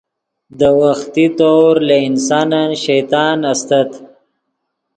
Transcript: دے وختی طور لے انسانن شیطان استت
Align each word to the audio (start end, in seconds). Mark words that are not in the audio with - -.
دے 0.59 0.69
وختی 0.79 1.25
طور 1.39 1.73
لے 1.87 1.97
انسانن 2.07 2.69
شیطان 2.85 3.37
استت 3.51 3.89